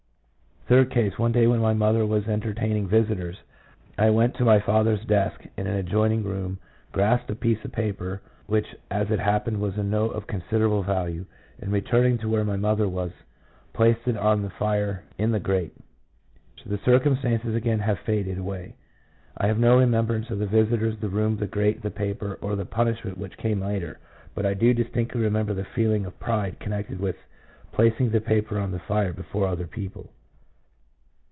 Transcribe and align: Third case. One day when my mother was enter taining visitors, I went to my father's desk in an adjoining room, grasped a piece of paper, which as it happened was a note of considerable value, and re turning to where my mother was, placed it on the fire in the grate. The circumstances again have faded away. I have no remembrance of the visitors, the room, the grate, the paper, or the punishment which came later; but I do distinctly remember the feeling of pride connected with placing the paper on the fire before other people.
Third 0.67 0.91
case. 0.91 1.19
One 1.19 1.33
day 1.33 1.47
when 1.47 1.59
my 1.59 1.73
mother 1.73 2.05
was 2.05 2.29
enter 2.29 2.53
taining 2.53 2.87
visitors, 2.87 3.35
I 3.97 4.09
went 4.09 4.35
to 4.35 4.45
my 4.45 4.61
father's 4.61 5.03
desk 5.03 5.41
in 5.57 5.67
an 5.67 5.75
adjoining 5.75 6.23
room, 6.23 6.59
grasped 6.93 7.29
a 7.29 7.35
piece 7.35 7.61
of 7.65 7.73
paper, 7.73 8.21
which 8.47 8.73
as 8.89 9.11
it 9.11 9.19
happened 9.19 9.59
was 9.59 9.77
a 9.77 9.83
note 9.83 10.11
of 10.13 10.27
considerable 10.27 10.81
value, 10.81 11.25
and 11.59 11.73
re 11.73 11.81
turning 11.81 12.17
to 12.19 12.29
where 12.29 12.45
my 12.45 12.55
mother 12.55 12.87
was, 12.87 13.11
placed 13.73 14.07
it 14.07 14.15
on 14.15 14.43
the 14.43 14.49
fire 14.49 15.03
in 15.17 15.31
the 15.31 15.41
grate. 15.41 15.73
The 16.65 16.77
circumstances 16.85 17.53
again 17.53 17.79
have 17.79 17.99
faded 17.99 18.37
away. 18.37 18.75
I 19.35 19.47
have 19.47 19.59
no 19.59 19.77
remembrance 19.77 20.29
of 20.29 20.39
the 20.39 20.47
visitors, 20.47 20.97
the 20.99 21.09
room, 21.09 21.35
the 21.35 21.47
grate, 21.47 21.81
the 21.81 21.91
paper, 21.91 22.39
or 22.39 22.55
the 22.55 22.65
punishment 22.65 23.17
which 23.17 23.35
came 23.37 23.59
later; 23.59 23.99
but 24.33 24.45
I 24.45 24.53
do 24.53 24.73
distinctly 24.73 25.19
remember 25.19 25.53
the 25.53 25.65
feeling 25.65 26.05
of 26.05 26.17
pride 26.21 26.59
connected 26.61 26.97
with 27.01 27.17
placing 27.73 28.11
the 28.11 28.21
paper 28.21 28.57
on 28.57 28.71
the 28.71 28.79
fire 28.79 29.11
before 29.11 29.47
other 29.47 29.67
people. 29.67 30.11